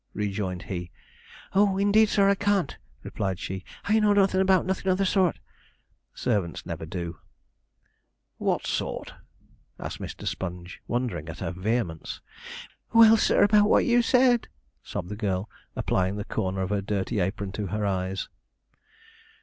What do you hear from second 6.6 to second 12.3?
never do. 'What sort?' asked Mr. Sponge, wondering at her vehemence.